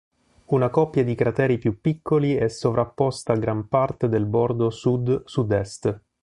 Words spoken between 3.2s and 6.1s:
a gran parte del bordo sud-sudest.